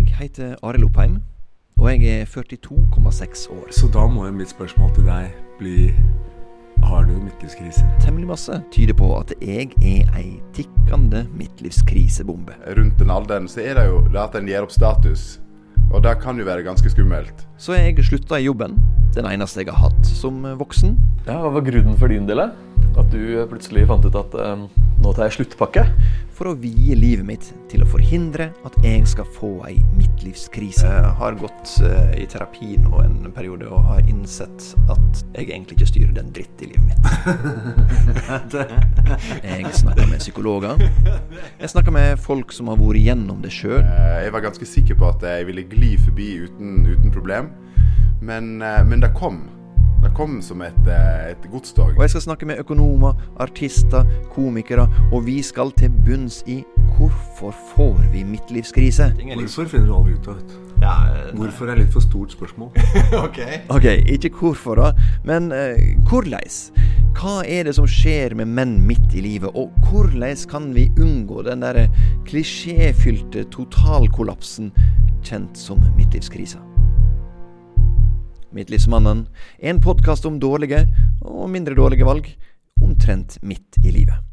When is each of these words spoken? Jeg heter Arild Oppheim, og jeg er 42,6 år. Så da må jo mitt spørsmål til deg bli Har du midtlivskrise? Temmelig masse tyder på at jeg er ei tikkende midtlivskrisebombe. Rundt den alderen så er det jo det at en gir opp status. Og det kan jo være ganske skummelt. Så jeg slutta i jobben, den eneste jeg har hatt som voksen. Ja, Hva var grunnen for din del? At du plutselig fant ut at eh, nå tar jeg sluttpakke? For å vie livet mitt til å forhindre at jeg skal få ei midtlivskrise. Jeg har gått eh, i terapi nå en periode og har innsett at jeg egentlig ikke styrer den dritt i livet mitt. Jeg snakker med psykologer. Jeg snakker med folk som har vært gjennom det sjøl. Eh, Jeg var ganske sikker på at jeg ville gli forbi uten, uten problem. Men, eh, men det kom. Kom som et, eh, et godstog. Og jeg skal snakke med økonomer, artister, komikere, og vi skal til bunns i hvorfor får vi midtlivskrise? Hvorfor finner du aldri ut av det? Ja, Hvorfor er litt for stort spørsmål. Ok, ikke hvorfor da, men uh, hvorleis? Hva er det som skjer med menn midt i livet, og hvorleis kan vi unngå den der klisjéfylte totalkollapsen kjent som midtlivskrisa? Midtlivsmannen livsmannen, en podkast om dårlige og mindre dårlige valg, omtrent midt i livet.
Jeg 0.00 0.14
heter 0.16 0.54
Arild 0.64 0.86
Oppheim, 0.86 1.18
og 1.76 1.90
jeg 1.90 2.20
er 2.22 2.24
42,6 2.24 3.42
år. 3.52 3.66
Så 3.70 3.88
da 3.92 4.06
må 4.08 4.24
jo 4.24 4.32
mitt 4.32 4.48
spørsmål 4.48 4.94
til 4.96 5.04
deg 5.04 5.34
bli 5.58 5.90
Har 6.86 7.04
du 7.04 7.12
midtlivskrise? 7.20 7.84
Temmelig 8.00 8.30
masse 8.30 8.56
tyder 8.72 8.96
på 8.96 9.10
at 9.18 9.34
jeg 9.44 9.74
er 9.84 10.08
ei 10.16 10.38
tikkende 10.56 11.26
midtlivskrisebombe. 11.36 12.56
Rundt 12.78 12.96
den 12.98 13.12
alderen 13.12 13.48
så 13.52 13.60
er 13.60 13.76
det 13.76 13.84
jo 13.90 14.00
det 14.08 14.22
at 14.22 14.38
en 14.40 14.48
gir 14.48 14.64
opp 14.64 14.72
status. 14.72 15.26
Og 15.92 16.00
det 16.06 16.16
kan 16.22 16.40
jo 16.40 16.48
være 16.48 16.64
ganske 16.64 16.94
skummelt. 16.94 17.44
Så 17.60 17.76
jeg 17.76 18.00
slutta 18.08 18.40
i 18.40 18.48
jobben, 18.48 18.78
den 19.12 19.28
eneste 19.28 19.60
jeg 19.60 19.68
har 19.74 19.90
hatt 19.90 20.14
som 20.16 20.40
voksen. 20.56 20.96
Ja, 21.26 21.42
Hva 21.44 21.52
var 21.58 21.66
grunnen 21.68 22.00
for 22.00 22.08
din 22.08 22.24
del? 22.30 22.40
At 22.40 23.12
du 23.12 23.20
plutselig 23.52 23.84
fant 23.92 24.08
ut 24.08 24.16
at 24.16 24.40
eh, 24.40 24.64
nå 25.00 25.12
tar 25.16 25.28
jeg 25.28 25.38
sluttpakke? 25.40 25.84
For 26.36 26.48
å 26.50 26.56
vie 26.56 26.94
livet 26.96 27.26
mitt 27.28 27.46
til 27.68 27.82
å 27.84 27.88
forhindre 27.88 28.46
at 28.64 28.76
jeg 28.84 29.02
skal 29.08 29.26
få 29.36 29.50
ei 29.68 29.74
midtlivskrise. 29.96 30.88
Jeg 30.88 31.10
har 31.18 31.36
gått 31.40 31.74
eh, 31.84 32.14
i 32.22 32.26
terapi 32.30 32.78
nå 32.80 33.02
en 33.02 33.18
periode 33.36 33.68
og 33.68 33.84
har 33.90 34.08
innsett 34.08 34.70
at 34.92 35.20
jeg 35.36 35.50
egentlig 35.50 35.76
ikke 35.76 35.90
styrer 35.90 36.14
den 36.16 36.30
dritt 36.36 36.64
i 36.64 36.70
livet 36.72 36.86
mitt. 36.88 37.00
Jeg 39.44 39.72
snakker 39.74 40.06
med 40.08 40.22
psykologer. 40.22 40.80
Jeg 41.60 41.70
snakker 41.74 41.92
med 41.94 42.20
folk 42.22 42.52
som 42.56 42.70
har 42.72 42.78
vært 42.80 43.02
gjennom 43.04 43.40
det 43.44 43.52
sjøl. 43.54 43.80
Eh, 43.82 44.18
Jeg 44.24 44.32
var 44.34 44.44
ganske 44.48 44.66
sikker 44.68 44.96
på 45.00 45.08
at 45.12 45.24
jeg 45.26 45.46
ville 45.48 45.64
gli 45.68 45.92
forbi 46.00 46.30
uten, 46.46 46.84
uten 46.88 47.12
problem. 47.14 47.50
Men, 48.20 48.60
eh, 48.62 48.82
men 48.86 49.00
det 49.04 49.12
kom. 49.16 49.42
Kom 50.20 50.42
som 50.42 50.60
et, 50.60 50.86
eh, 50.86 51.30
et 51.30 51.44
godstog. 51.50 51.94
Og 51.96 52.02
jeg 52.04 52.10
skal 52.10 52.20
snakke 52.20 52.46
med 52.46 52.58
økonomer, 52.60 53.14
artister, 53.40 54.04
komikere, 54.34 54.84
og 55.12 55.24
vi 55.26 55.38
skal 55.42 55.72
til 55.72 55.88
bunns 56.04 56.42
i 56.46 56.58
hvorfor 56.98 57.54
får 57.70 58.02
vi 58.12 58.24
midtlivskrise? 58.28 59.14
Hvorfor 59.16 59.64
finner 59.64 59.86
du 59.86 59.94
aldri 59.96 60.18
ut 60.18 60.28
av 60.28 60.36
det? 60.36 60.58
Ja, 60.82 60.92
Hvorfor 61.32 61.72
er 61.72 61.80
litt 61.80 61.92
for 61.92 62.04
stort 62.04 62.36
spørsmål. 62.36 62.68
Ok, 63.76 63.84
ikke 64.12 64.30
hvorfor 64.36 64.76
da, 64.76 64.92
men 65.24 65.52
uh, 65.56 65.80
hvorleis? 66.08 66.68
Hva 67.16 67.40
er 67.48 67.64
det 67.64 67.78
som 67.80 67.88
skjer 67.88 68.36
med 68.36 68.52
menn 68.52 68.76
midt 68.84 69.16
i 69.16 69.24
livet, 69.24 69.56
og 69.56 69.72
hvorleis 69.88 70.44
kan 70.44 70.74
vi 70.76 70.90
unngå 71.00 71.46
den 71.48 71.64
der 71.64 71.86
klisjéfylte 72.28 73.48
totalkollapsen 73.56 74.74
kjent 75.24 75.56
som 75.56 75.80
midtlivskrisa? 75.96 76.60
Midtlivsmannen 78.50 79.26
livsmannen, 79.26 79.28
en 79.58 79.78
podkast 79.80 80.24
om 80.26 80.40
dårlige 80.42 80.80
og 81.22 81.46
mindre 81.52 81.76
dårlige 81.78 82.06
valg, 82.08 82.26
omtrent 82.82 83.36
midt 83.46 83.78
i 83.84 83.92
livet. 83.94 84.29